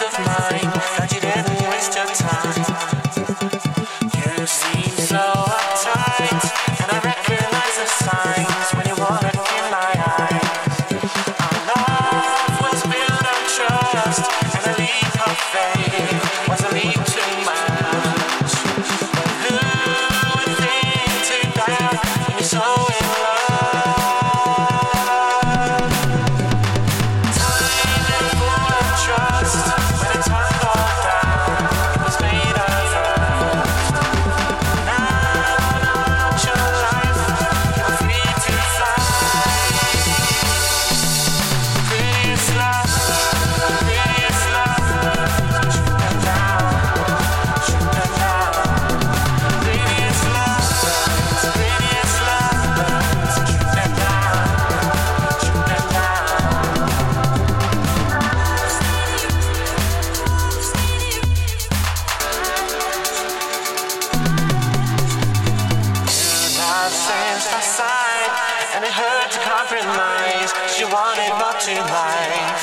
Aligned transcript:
of 0.00 0.12
mine. 0.18 0.71
touched 67.42 67.80
our 67.80 68.30
and 68.74 68.84
it 68.84 68.92
hurt 68.94 69.30
to 69.34 69.40
compromise. 69.42 70.54
She 70.70 70.84
wanted 70.84 71.30
more 71.42 71.58
to 71.58 71.74
life. 71.90 72.62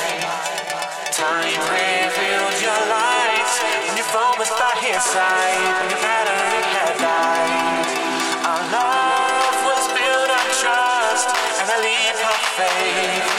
Time 1.11 1.59
revealed 1.67 2.55
your 2.63 2.81
lights 2.88 3.55
and 3.88 3.97
your 4.00 4.07
phone 4.07 4.39
was 4.39 4.50
by 4.55 4.72
his 4.80 5.03
side, 5.03 5.75
and 5.83 5.91
your 5.91 6.00
battery 6.00 6.63
had 6.72 6.95
died. 6.95 7.88
Our 8.47 8.63
love 8.72 9.55
was 9.67 9.83
built 9.91 10.30
on 10.31 10.47
trust, 10.63 11.27
and 11.59 11.67
I 11.67 11.77
leave 11.83 12.17
her 12.23 12.39
faith. 12.55 13.38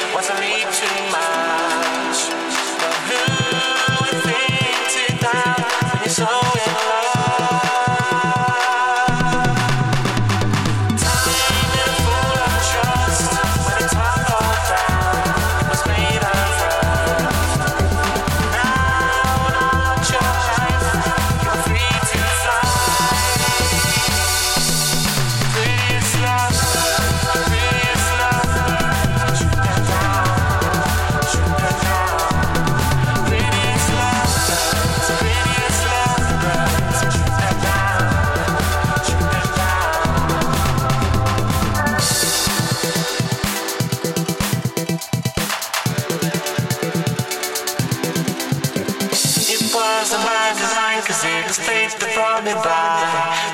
the 51.50 51.62
states 51.62 51.94
that 51.98 52.14
brought 52.14 52.44
me 52.46 52.54
by. 52.62 53.02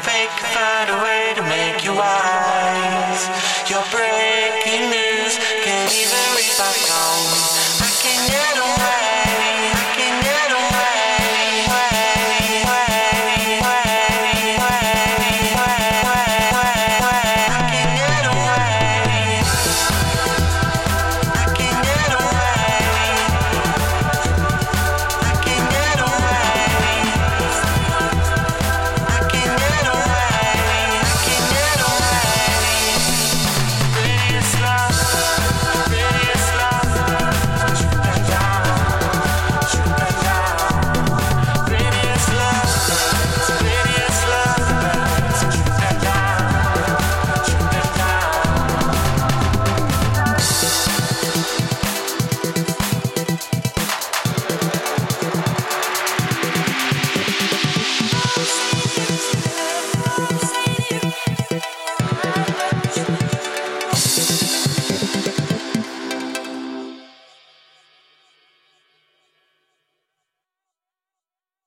Fake 0.04 0.28
find 0.52 0.92
a 0.92 0.98
way 1.00 1.32
to 1.32 1.42
make 1.48 1.80
you 1.80 1.96
wise. 1.96 3.24
Your 3.72 3.80
breaking 3.88 4.92
news 4.92 5.40
can't 5.64 5.88
even 5.96 6.24
reach 6.36 6.52
my 6.60 6.76
phone. 6.84 7.40
I 7.80 7.90
can 8.04 8.20
get 8.28 8.56
away. 8.60 8.95